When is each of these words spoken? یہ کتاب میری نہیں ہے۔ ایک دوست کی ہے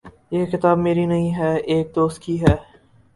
یہ 0.31 0.45
کتاب 0.45 0.77
میری 0.77 1.05
نہیں 1.05 1.33
ہے۔ 1.35 1.53
ایک 1.71 1.95
دوست 1.95 2.21
کی 2.21 2.41
ہے 2.41 2.55